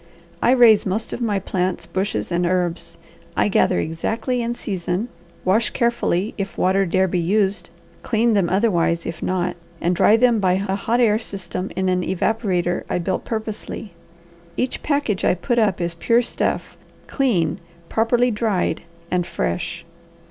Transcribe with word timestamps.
I 0.41 0.49
raise 0.49 0.83
most 0.83 1.13
of 1.13 1.21
my 1.21 1.37
plants, 1.37 1.85
bushes, 1.85 2.31
and 2.31 2.43
herbs. 2.43 2.97
I 3.37 3.49
gather 3.49 3.79
exactly 3.79 4.41
in 4.41 4.55
season, 4.55 5.09
wash 5.45 5.69
carefully 5.69 6.33
if 6.39 6.57
water 6.57 6.87
dare 6.87 7.07
be 7.07 7.19
used, 7.19 7.69
clean 8.01 8.33
them 8.33 8.49
otherwise 8.49 9.05
if 9.05 9.21
not, 9.21 9.57
and 9.79 9.95
dry 9.95 10.17
them 10.17 10.39
by 10.39 10.53
a 10.53 10.73
hot 10.73 10.99
air 10.99 11.19
system 11.19 11.69
in 11.75 11.87
an 11.87 12.01
evaporator 12.01 12.83
I 12.89 12.97
built 12.97 13.25
purposely. 13.25 13.93
Each 14.57 14.81
package 14.81 15.23
I 15.23 15.35
put 15.35 15.59
up 15.59 15.79
is 15.79 15.93
pure 15.93 16.23
stuff, 16.23 16.77
clean, 17.05 17.59
properly 17.87 18.31
dried, 18.31 18.81
and 19.11 19.27
fresh. 19.27 19.85